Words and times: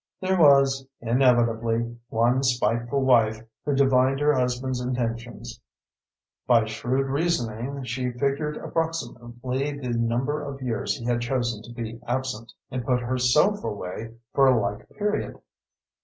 There 0.19 0.35
was, 0.35 0.87
inevitably, 0.99 1.95
one 2.09 2.41
spiteful 2.41 3.03
wife 3.03 3.45
who 3.63 3.75
divined 3.75 4.19
her 4.19 4.33
husband's 4.33 4.81
intentions. 4.81 5.61
By 6.47 6.65
shrewd 6.65 7.05
reasoning, 7.05 7.83
she 7.83 8.09
figured 8.11 8.57
approximately 8.57 9.77
the 9.77 9.89
number 9.89 10.41
of 10.43 10.59
years 10.63 10.97
he 10.97 11.05
had 11.05 11.21
chosen 11.21 11.61
to 11.61 11.71
be 11.71 11.99
absent, 12.07 12.51
and 12.71 12.83
put 12.83 13.01
herself 13.01 13.63
away 13.63 14.15
for 14.33 14.47
a 14.47 14.59
like 14.59 14.89
period. 14.89 15.39